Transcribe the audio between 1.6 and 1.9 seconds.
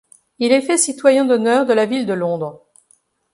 de la